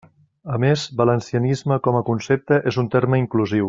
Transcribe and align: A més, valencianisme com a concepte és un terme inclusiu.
A 0.53 0.57
més, 0.63 0.85
valencianisme 1.03 1.79
com 1.89 2.01
a 2.01 2.05
concepte 2.11 2.61
és 2.73 2.85
un 2.85 2.93
terme 2.97 3.25
inclusiu. 3.27 3.59